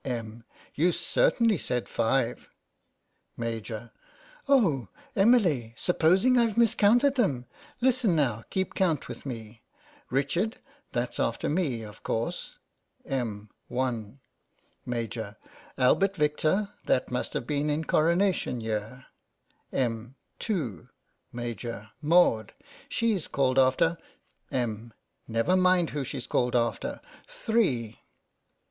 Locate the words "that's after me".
10.91-11.83